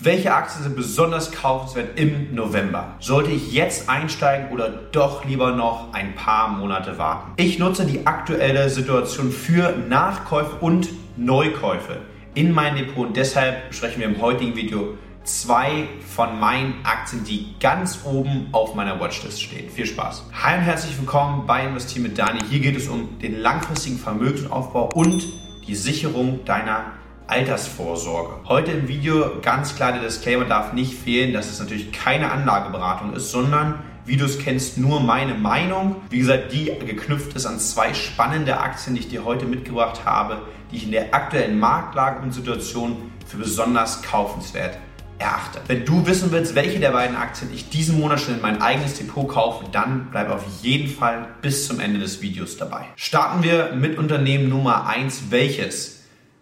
[0.00, 2.94] Welche Aktien sind besonders kaufenswert im November?
[3.00, 7.32] Sollte ich jetzt einsteigen oder doch lieber noch ein paar Monate warten?
[7.34, 12.02] Ich nutze die aktuelle Situation für Nachkäufe und Neukäufe
[12.34, 17.56] in mein Depot und deshalb besprechen wir im heutigen Video zwei von meinen Aktien, die
[17.58, 19.68] ganz oben auf meiner Watchlist stehen.
[19.68, 20.26] Viel Spaß.
[20.44, 22.38] Hi und herzlich willkommen bei Investieren mit Dani.
[22.48, 25.26] Hier geht es um den langfristigen Vermögensaufbau und
[25.66, 26.92] die Sicherung deiner
[27.28, 28.48] Altersvorsorge.
[28.48, 33.12] Heute im Video ganz klar der Disclaimer darf nicht fehlen, dass es natürlich keine Anlageberatung
[33.12, 33.74] ist, sondern
[34.06, 35.96] wie du es kennst, nur meine Meinung.
[36.08, 40.40] Wie gesagt, die geknüpft ist an zwei spannende Aktien, die ich dir heute mitgebracht habe,
[40.72, 44.78] die ich in der aktuellen Marktlage und Situation für besonders kaufenswert
[45.18, 45.60] erachte.
[45.66, 48.96] Wenn du wissen willst, welche der beiden Aktien ich diesen Monat schon in mein eigenes
[48.96, 52.86] Depot kaufe, dann bleib auf jeden Fall bis zum Ende des Videos dabei.
[52.96, 55.97] Starten wir mit Unternehmen Nummer 1, welches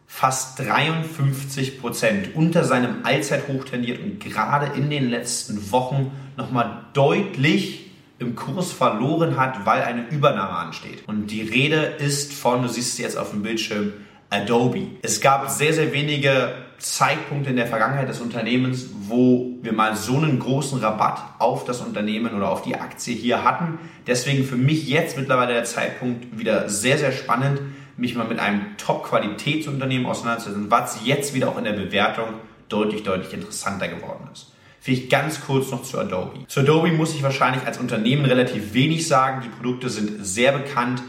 [0.07, 7.91] fast 53 Prozent unter seinem Allzeithoch tendiert und gerade in den letzten Wochen nochmal deutlich
[8.19, 11.07] im Kurs verloren hat, weil eine Übernahme ansteht.
[11.07, 13.93] Und die Rede ist von, du siehst es jetzt auf dem Bildschirm,
[14.31, 14.89] Adobe.
[15.03, 20.17] Es gab sehr, sehr wenige Zeitpunkte in der Vergangenheit des Unternehmens, wo wir mal so
[20.17, 23.79] einen großen Rabatt auf das Unternehmen oder auf die Aktie hier hatten.
[24.07, 27.61] Deswegen für mich jetzt mittlerweile der Zeitpunkt wieder sehr, sehr spannend,
[27.97, 32.27] mich mal mit einem Top-Qualitätsunternehmen auseinanderzusetzen, was jetzt wieder auch in der Bewertung
[32.69, 34.53] deutlich, deutlich interessanter geworden ist.
[34.81, 36.47] Vielleicht ganz kurz noch zu Adobe.
[36.47, 39.43] Zu Adobe muss ich wahrscheinlich als Unternehmen relativ wenig sagen.
[39.43, 41.03] Die Produkte sind sehr bekannt.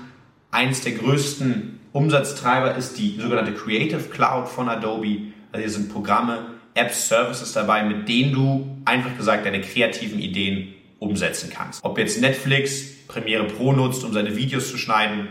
[0.50, 5.34] Eins der größten Umsatztreiber ist die sogenannte Creative Cloud von Adobe.
[5.52, 10.74] Also hier sind Programme, Apps, Services dabei, mit denen du einfach gesagt deine kreativen Ideen
[11.00, 11.84] umsetzen kannst.
[11.84, 15.28] Ob jetzt Netflix Premiere Pro nutzt, um seine Videos zu schneiden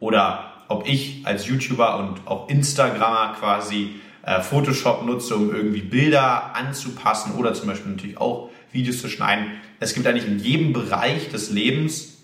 [0.00, 6.54] oder ob ich als YouTuber und auch Instagrammer quasi äh, Photoshop nutze, um irgendwie Bilder
[6.54, 9.46] anzupassen oder zum Beispiel natürlich auch Videos zu schneiden.
[9.80, 12.18] Es gibt eigentlich in jedem Bereich des Lebens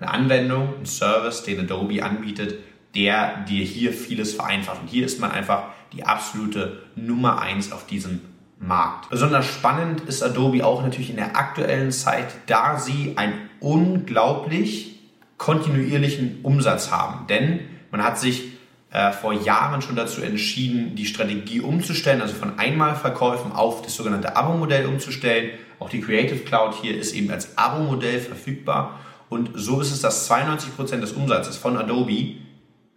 [0.00, 2.58] eine Anwendung, einen Service, den Adobe anbietet,
[2.94, 4.82] der dir hier vieles vereinfacht.
[4.82, 8.20] Und hier ist man einfach die absolute Nummer eins auf diesem
[8.58, 9.10] Markt.
[9.10, 15.00] Besonders spannend ist Adobe auch natürlich in der aktuellen Zeit, da sie einen unglaublich
[15.36, 17.26] kontinuierlichen Umsatz haben.
[17.26, 17.60] Denn
[17.94, 18.50] man hat sich
[18.90, 24.34] äh, vor Jahren schon dazu entschieden, die Strategie umzustellen, also von Einmalverkäufen auf das sogenannte
[24.34, 25.50] Abo-Modell umzustellen.
[25.78, 28.98] Auch die Creative Cloud hier ist eben als Abo-Modell verfügbar.
[29.28, 32.34] Und so ist es, dass 92% des Umsatzes von Adobe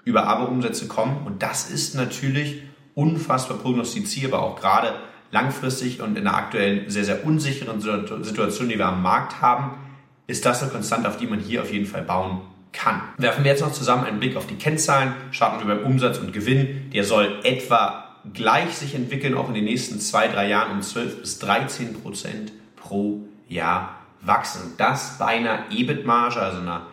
[0.04, 1.28] über Abo-Umsätze kommen.
[1.28, 2.64] Und das ist natürlich
[2.96, 4.96] unfassbar prognostizierbar, auch gerade
[5.30, 7.80] langfristig und in der aktuellen sehr, sehr unsicheren
[8.24, 9.78] Situation, die wir am Markt haben,
[10.26, 12.42] ist das eine Konstante, auf die man hier auf jeden Fall bauen
[12.74, 13.02] kann.
[13.18, 16.34] Werfen wir jetzt noch zusammen einen Blick auf die Kennzahlen, starten wir beim Umsatz und
[16.34, 16.90] Gewinn.
[16.94, 21.22] Der soll etwa gleich sich entwickeln, auch in den nächsten zwei, drei Jahren um 12
[21.22, 24.74] bis 13 Prozent pro Jahr wachsen.
[24.78, 26.88] Das bei einer EBIT-Marge, also einer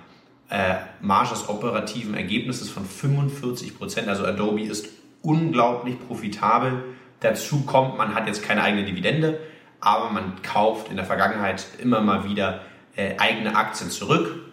[0.51, 4.09] äh, Marge des operativen Ergebnisses von 45 Prozent.
[4.09, 4.89] Also Adobe ist
[5.23, 6.85] unglaublich profitabel.
[7.21, 9.41] Dazu kommt, man hat jetzt keine eigene Dividende,
[9.81, 12.61] aber man kauft in der Vergangenheit immer mal wieder
[12.97, 14.44] äh, eigene Aktien zurück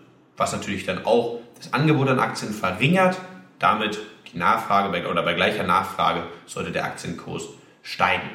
[0.41, 3.15] was natürlich dann auch das Angebot an Aktien verringert.
[3.59, 3.99] Damit
[4.33, 7.43] die Nachfrage oder bei gleicher Nachfrage sollte der Aktienkurs
[7.83, 8.27] steigen.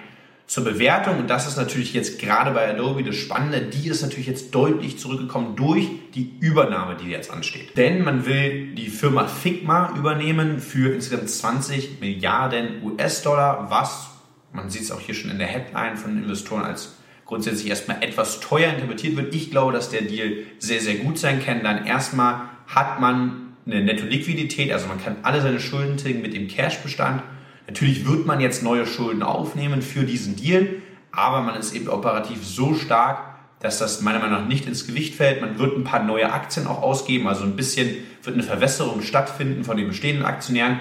[0.47, 4.29] Zur Bewertung, und das ist natürlich jetzt gerade bei Adobe das Spannende, die ist natürlich
[4.29, 7.77] jetzt deutlich zurückgekommen durch die Übernahme, die jetzt ansteht.
[7.77, 14.11] Denn man will die Firma Figma übernehmen für insgesamt 20 Milliarden US-Dollar, was,
[14.53, 16.96] man sieht es auch hier schon in der Headline von Investoren als
[17.27, 19.35] grundsätzlich erstmal etwas teuer interpretiert wird.
[19.35, 21.63] Ich glaube, dass der Deal sehr, sehr gut sein kann.
[21.63, 26.47] Dann erstmal hat man eine Netto-Liquidität, also man kann alle seine Schulden tilgen mit dem
[26.47, 27.23] Cash-Bestand.
[27.67, 30.69] Natürlich wird man jetzt neue Schulden aufnehmen für diesen Deal,
[31.11, 35.17] aber man ist eben operativ so stark, dass das meiner Meinung nach nicht ins Gewicht
[35.17, 35.41] fällt.
[35.41, 37.89] Man wird ein paar neue Aktien auch ausgeben, also ein bisschen
[38.23, 40.79] wird eine Verwässerung stattfinden von den bestehenden Aktionären.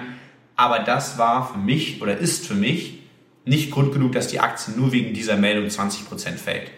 [0.54, 2.95] Aber das war für mich oder ist für mich
[3.46, 6.70] nicht Grund genug, dass die Aktie nur wegen dieser Meldung 20% fällt.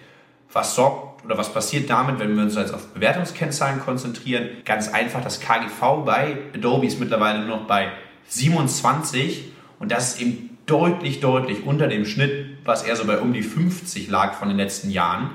[0.52, 4.48] Was sorgt oder was passiert damit, wenn wir uns jetzt auf Bewertungskennzahlen konzentrieren?
[4.64, 7.88] Ganz einfach, das KGV bei Adobe ist mittlerweile nur noch bei
[8.28, 13.32] 27 und das ist eben deutlich, deutlich unter dem Schnitt, was eher so bei um
[13.32, 15.30] die 50 lag von den letzten Jahren.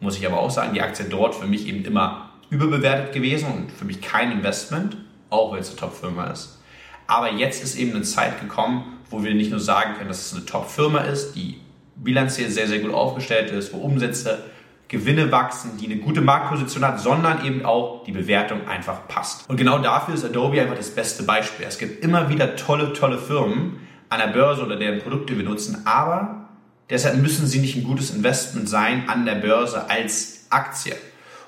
[0.00, 3.72] Muss ich aber auch sagen, die Aktie dort für mich eben immer überbewertet gewesen und
[3.72, 4.96] für mich kein Investment,
[5.28, 6.58] auch wenn es eine Top-Firma ist.
[7.06, 10.34] Aber jetzt ist eben eine Zeit gekommen, wo wir nicht nur sagen können, dass es
[10.34, 11.60] eine Top-Firma ist, die
[11.96, 14.44] bilanziell sehr, sehr gut aufgestellt ist, wo Umsätze,
[14.88, 19.48] Gewinne wachsen, die eine gute Marktposition hat, sondern eben auch die Bewertung einfach passt.
[19.48, 21.66] Und genau dafür ist Adobe einfach das beste Beispiel.
[21.66, 23.78] Es gibt immer wieder tolle, tolle Firmen
[24.10, 26.44] an der Börse oder deren Produkte wir nutzen, aber
[26.90, 30.94] Deshalb müssen sie nicht ein gutes Investment sein an der Börse als Aktie.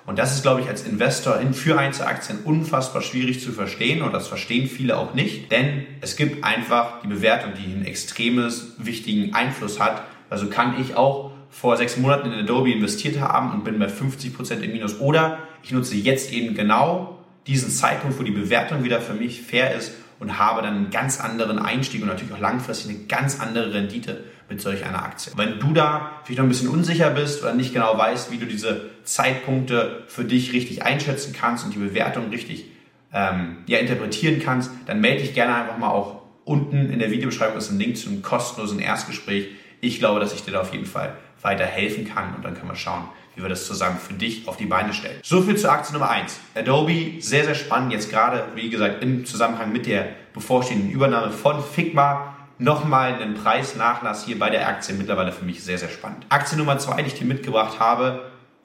[0.06, 4.03] Und das ist, glaube ich, als Investor in für Einzelaktien unfassbar schwierig zu verstehen.
[4.03, 8.75] Und das verstehen viele auch nicht, denn es gibt einfach die Bewertung, die einen extremes
[8.79, 10.05] wichtigen Einfluss hat.
[10.31, 14.35] Also kann ich auch vor sechs Monaten in Adobe investiert haben und bin bei 50
[14.35, 15.00] Prozent im Minus.
[15.00, 19.75] Oder ich nutze jetzt eben genau diesen Zeitpunkt, wo die Bewertung wieder für mich fair
[19.75, 23.75] ist und habe dann einen ganz anderen Einstieg und natürlich auch langfristig eine ganz andere
[23.75, 25.32] Rendite mit solch einer Aktie.
[25.37, 28.46] Wenn du da vielleicht noch ein bisschen unsicher bist oder nicht genau weißt, wie du
[28.46, 32.66] diese Zeitpunkte für dich richtig einschätzen kannst und die Bewertung richtig
[33.12, 37.58] ähm, ja, interpretieren kannst, dann melde dich gerne einfach mal auch unten in der Videobeschreibung
[37.58, 39.48] ist ein Link zu einem kostenlosen Erstgespräch.
[39.81, 42.76] Ich glaube, dass ich dir da auf jeden Fall weiterhelfen kann und dann können wir
[42.76, 45.19] schauen, wie wir das zusammen für dich auf die Beine stellen.
[45.22, 46.38] So viel zur Aktie Nummer 1.
[46.54, 47.93] Adobe, sehr, sehr spannend.
[47.93, 54.25] Jetzt gerade, wie gesagt, im Zusammenhang mit der bevorstehenden Übernahme von Figma nochmal einen Preisnachlass
[54.25, 56.26] hier bei der Aktie mittlerweile für mich sehr, sehr spannend.
[56.29, 58.23] Aktie Nummer 2, die ich dir mitgebracht habe,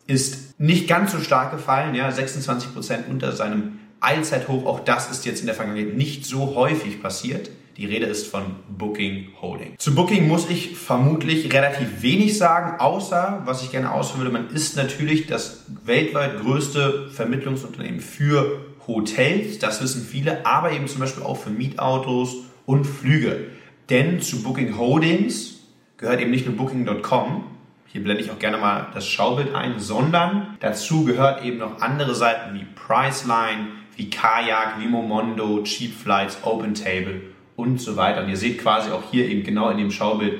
[0.07, 4.65] ist nicht ganz so stark gefallen, ja, 26 Prozent unter seinem Allzeithoch.
[4.65, 7.49] Auch das ist jetzt in der Vergangenheit nicht so häufig passiert.
[7.77, 9.75] Die Rede ist von Booking Holding.
[9.77, 14.49] Zu Booking muss ich vermutlich relativ wenig sagen, außer, was ich gerne ausführen würde, man
[14.49, 21.23] ist natürlich das weltweit größte Vermittlungsunternehmen für Hotels, das wissen viele, aber eben zum Beispiel
[21.23, 22.35] auch für Mietautos
[22.65, 23.45] und Flüge.
[23.91, 25.59] Denn zu Booking Holdings
[25.97, 27.43] gehört eben nicht nur Booking.com,
[27.87, 32.15] hier blende ich auch gerne mal das Schaubild ein, sondern dazu gehört eben noch andere
[32.15, 33.67] Seiten wie Priceline,
[33.97, 37.19] wie Kayak, wie Momondo, Cheap Flights, OpenTable
[37.57, 38.23] und so weiter.
[38.23, 40.39] Und ihr seht quasi auch hier eben genau in dem Schaubild,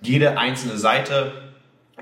[0.00, 1.32] jede einzelne Seite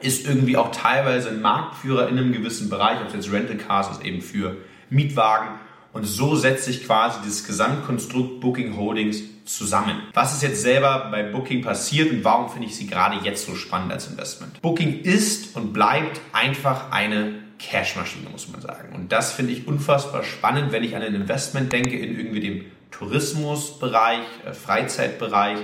[0.00, 3.90] ist irgendwie auch teilweise ein Marktführer in einem gewissen Bereich, ob es jetzt Rental Cars
[3.90, 4.58] ist, eben für
[4.90, 5.58] Mietwagen.
[5.94, 10.02] Und so setzt sich quasi dieses Gesamtkonstrukt Booking Holdings zusammen.
[10.12, 13.54] Was ist jetzt selber bei Booking passiert und warum finde ich sie gerade jetzt so
[13.54, 14.60] spannend als Investment?
[14.60, 18.92] Booking ist und bleibt einfach eine Cashmaschine, muss man sagen.
[18.92, 22.64] Und das finde ich unfassbar spannend, wenn ich an ein Investment denke in irgendwie dem
[22.90, 25.58] Tourismusbereich, äh, Freizeitbereich,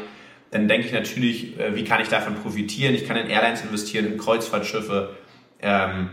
[0.53, 2.94] dann denke ich natürlich, äh, wie kann ich davon profitieren?
[2.94, 5.17] Ich kann in Airlines investieren, in Kreuzfahrtschiffe,
[5.61, 6.11] ähm,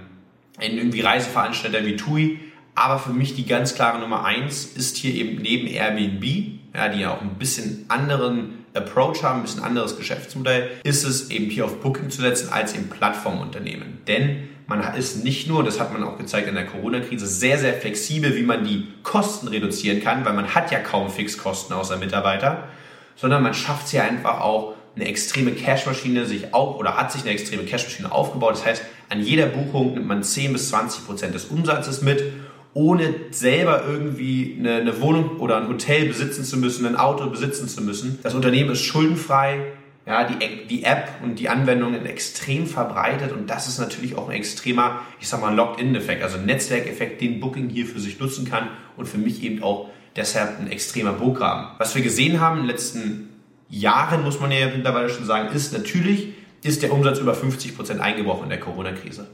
[0.59, 2.39] in irgendwie Reiseveranstalter wie TUI.
[2.77, 6.23] Aber für mich die ganz klare Nummer eins ist hier eben neben Airbnb,
[6.75, 11.31] ja, die ja auch ein bisschen anderen Approach haben, ein bisschen anderes Geschäftsmodell, ist es
[11.31, 14.05] eben hier auf Booking zu setzen als im Plattformunternehmen.
[14.05, 17.73] Denn man ist nicht nur, das hat man auch gezeigt in der Corona-Krise, sehr, sehr
[17.73, 22.67] flexibel, wie man die Kosten reduzieren kann, weil man hat ja kaum Fixkosten außer Mitarbeiter,
[23.15, 27.21] sondern man schafft es ja einfach auch, eine extreme Cashmaschine sich auch oder hat sich
[27.21, 28.53] eine extreme Cashmaschine aufgebaut.
[28.53, 32.23] Das heißt, an jeder Buchung nimmt man 10 bis 20 Prozent des Umsatzes mit,
[32.73, 37.67] ohne selber irgendwie eine, eine Wohnung oder ein Hotel besitzen zu müssen, ein Auto besitzen
[37.67, 38.19] zu müssen.
[38.23, 39.73] Das Unternehmen ist schuldenfrei,
[40.05, 44.35] ja, die, die App und die Anwendungen extrem verbreitet und das ist natürlich auch ein
[44.35, 49.05] extremer, ich sag mal, Locked-in-Effekt, also Netzwerkeffekt, den Booking hier für sich nutzen kann und
[49.07, 51.75] für mich eben auch deshalb ein extremer Burggraben.
[51.77, 53.29] Was wir gesehen haben in den letzten
[53.69, 56.29] Jahren, muss man ja mittlerweile schon sagen, ist natürlich,
[56.63, 59.27] ist der Umsatz über 50 Prozent eingebrochen in der Corona-Krise.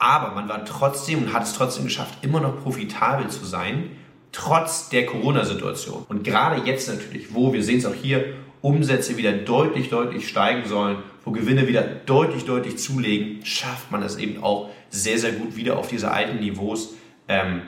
[0.00, 3.90] Aber man war trotzdem und hat es trotzdem geschafft, immer noch profitabel zu sein,
[4.32, 6.06] trotz der Corona-Situation.
[6.08, 8.32] Und gerade jetzt natürlich, wo wir sehen es auch hier,
[8.62, 14.16] Umsätze wieder deutlich, deutlich steigen sollen, wo Gewinne wieder deutlich, deutlich zulegen, schafft man es
[14.16, 16.94] eben auch sehr, sehr gut wieder auf diese alten Niveaus
[17.28, 17.62] ähm,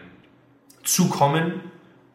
[0.83, 1.61] zu kommen,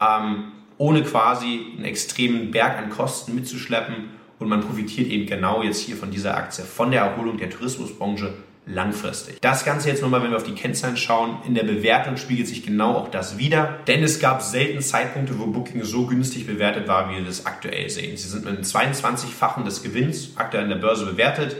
[0.02, 4.18] ähm, ohne quasi einen extremen Berg an Kosten mitzuschleppen.
[4.40, 8.34] Und man profitiert eben genau jetzt hier von dieser Aktie, von der Erholung der Tourismusbranche
[8.68, 9.40] langfristig.
[9.42, 12.66] Das Ganze jetzt nochmal, wenn wir auf die Kennzahlen schauen, in der Bewertung spiegelt sich
[12.66, 17.10] genau auch das wieder, denn es gab selten Zeitpunkte, wo Booking so günstig bewertet war,
[17.10, 18.18] wie wir das aktuell sehen.
[18.18, 21.56] Sie sind mit einem 22-fachen des Gewinns aktuell in der Börse bewertet.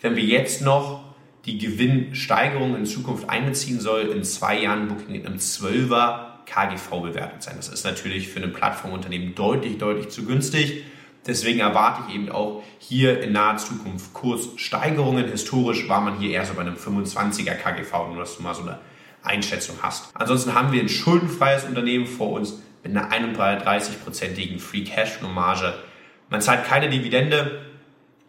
[0.00, 1.04] Wenn wir jetzt noch
[1.44, 7.42] die Gewinnsteigerung in Zukunft einbeziehen soll, in zwei Jahren Booking mit einem 12er KGV bewertet
[7.42, 7.54] sein.
[7.56, 10.84] Das ist natürlich für ein Plattformunternehmen deutlich, deutlich zu günstig.
[11.26, 15.28] Deswegen erwarte ich eben auch hier in naher Zukunft Kurssteigerungen.
[15.28, 18.62] Historisch war man hier eher so bei einem 25er KGV, nur dass du mal so
[18.62, 18.78] eine
[19.22, 20.10] Einschätzung hast.
[20.14, 25.74] Ansonsten haben wir ein schuldenfreies Unternehmen vor uns mit einer 31-prozentigen Free Cash Marge.
[26.30, 27.62] Man zahlt keine Dividende.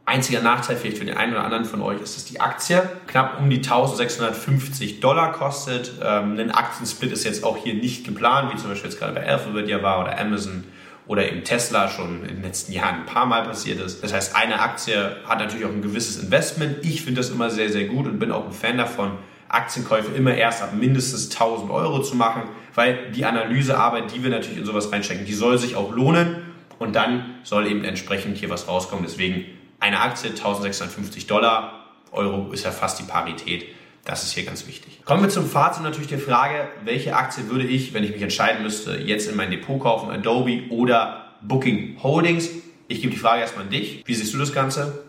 [0.04, 3.40] Einziger Nachteil vielleicht für den einen oder anderen von euch ist, dass die Aktie knapp
[3.40, 5.94] um die 1650 Dollar kostet.
[6.04, 9.26] Ähm, ein Aktiensplit ist jetzt auch hier nicht geplant, wie zum Beispiel jetzt gerade bei
[9.26, 10.66] Alphabet ja war oder Amazon
[11.12, 14.02] oder eben Tesla schon in den letzten Jahren ein paar Mal passiert ist.
[14.02, 16.86] Das heißt, eine Aktie hat natürlich auch ein gewisses Investment.
[16.86, 19.18] Ich finde das immer sehr, sehr gut und bin auch ein Fan davon,
[19.50, 22.44] Aktienkäufe immer erst ab mindestens 1000 Euro zu machen,
[22.76, 26.44] weil die Analysearbeit, die wir natürlich in sowas reinstecken, die soll sich auch lohnen
[26.80, 29.04] und dann soll eben entsprechend hier was rauskommen.
[29.06, 29.44] Deswegen
[29.82, 33.66] eine Aktie 1650 Dollar, Euro ist ja fast die Parität.
[34.04, 35.02] Das ist hier ganz wichtig.
[35.06, 38.64] Kommen wir zum Fazit natürlich der Frage, welche Aktie würde ich, wenn ich mich entscheiden
[38.64, 42.50] müsste, jetzt in mein Depot kaufen, Adobe oder Booking Holdings?
[42.88, 44.04] Ich gebe die Frage erstmal an dich.
[44.06, 45.06] Wie siehst du das Ganze?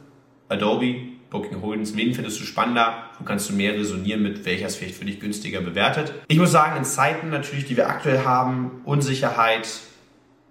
[0.48, 0.96] Adobe,
[1.30, 3.04] Booking Holdings, wen findest du spannender?
[3.18, 6.12] Wo kannst du mehr resonieren mit, welcher ist vielleicht für dich günstiger bewertet?
[6.28, 9.68] Ich muss sagen, in Zeiten natürlich, die wir aktuell haben, Unsicherheit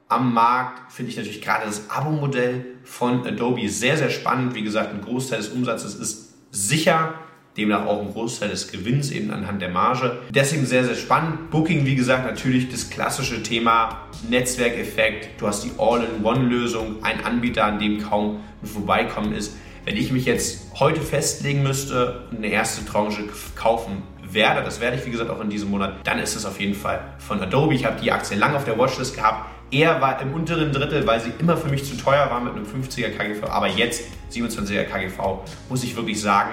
[0.08, 4.56] am Markt, finde ich natürlich gerade das Abo-Modell von Adobe sehr, sehr spannend.
[4.56, 7.14] Wie gesagt, ein Großteil des Umsatzes ist sicher
[7.58, 10.20] demnach auch ein Großteil des Gewinns eben anhand der Marge.
[10.30, 11.52] Deswegen sehr, sehr spannend.
[11.52, 15.42] Booking, wie gesagt, natürlich das klassische Thema Netzwerkeffekt.
[15.42, 19.56] Du hast die All-in-One-Lösung, ein Anbieter, an dem kaum ein Vorbeikommen ist.
[19.84, 23.24] Wenn ich mich jetzt heute festlegen müsste und eine erste Tranche
[23.56, 26.60] kaufen werde, das werde ich wie gesagt auch in diesem Monat, dann ist es auf
[26.60, 27.74] jeden Fall von Adobe.
[27.74, 29.50] Ich habe die Aktie lange auf der Watchlist gehabt.
[29.72, 32.66] Er war im unteren Drittel, weil sie immer für mich zu teuer war mit einem
[32.66, 33.46] 50er KGV.
[33.46, 35.40] Aber jetzt 27er KGV,
[35.70, 36.52] muss ich wirklich sagen,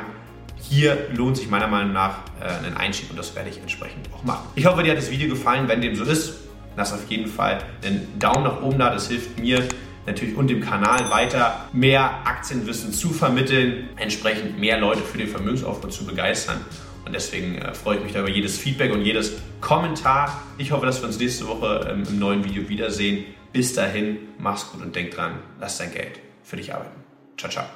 [0.68, 4.22] hier lohnt sich meiner Meinung nach äh, ein Einstieg und das werde ich entsprechend auch
[4.24, 4.48] machen.
[4.54, 5.66] Ich hoffe, dir hat das Video gefallen.
[5.68, 6.34] Wenn dem so ist,
[6.76, 8.90] lass auf jeden Fall einen Daumen nach oben da.
[8.90, 9.66] Das hilft mir
[10.06, 15.88] natürlich und dem Kanal weiter mehr Aktienwissen zu vermitteln, entsprechend mehr Leute für den Vermögensaufbau
[15.88, 16.60] zu begeistern.
[17.04, 20.42] Und deswegen äh, freue ich mich da über jedes Feedback und jedes Kommentar.
[20.58, 23.24] Ich hoffe, dass wir uns nächste Woche ähm, im neuen Video wiedersehen.
[23.52, 27.02] Bis dahin, mach's gut und denk dran, lass dein Geld für dich arbeiten.
[27.38, 27.64] Ciao, ciao.